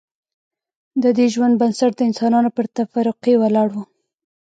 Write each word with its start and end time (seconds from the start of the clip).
ددې 1.03 1.25
ژوند 1.33 1.59
بنسټ 1.61 1.91
د 1.97 2.01
انسانانو 2.09 2.49
پر 2.55 2.65
تفرقې 2.77 3.33
ولاړ 3.41 3.67
و 3.73 3.75